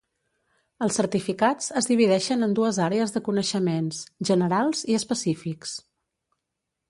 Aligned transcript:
Els 0.85 0.95
certificats 0.99 1.67
es 1.81 1.89
divideixen 1.91 2.47
en 2.47 2.55
dues 2.61 2.79
àrees 2.87 3.13
de 3.17 3.23
coneixements: 3.27 3.99
generals 4.31 4.83
i 4.95 4.99
específics. 5.03 5.77